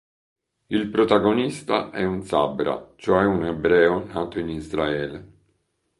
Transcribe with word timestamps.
Il 0.67 0.89
protagonista 0.89 1.91
è 1.91 2.03
un 2.03 2.23
"Sabra", 2.23 2.93
cioè 2.95 3.23
un 3.25 3.45
ebreo 3.45 4.03
nato 4.07 4.39
in 4.39 4.49
Israele. 4.49 5.31